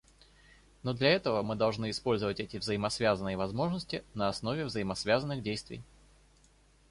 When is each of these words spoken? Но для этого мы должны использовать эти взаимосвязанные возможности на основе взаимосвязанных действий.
Но 0.81 0.93
для 0.93 1.09
этого 1.09 1.43
мы 1.43 1.55
должны 1.55 1.91
использовать 1.91 2.39
эти 2.39 2.57
взаимосвязанные 2.57 3.37
возможности 3.37 4.03
на 4.15 4.29
основе 4.29 4.65
взаимосвязанных 4.65 5.43
действий. 5.43 5.83